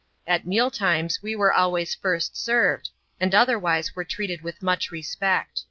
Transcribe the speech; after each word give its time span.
At 0.25 0.47
meal 0.47 0.71
times 0.71 1.21
we 1.21 1.35
were 1.35 1.53
always 1.53 1.95
^tst 1.95 2.31
%^x^^"3u^ 2.31 2.89
Bnd 3.21 3.35
otherwise 3.35 3.95
were 3.95 4.03
treated 4.03 4.41
with 4.41 4.63
much 4.63 4.89
respect. 4.89 5.59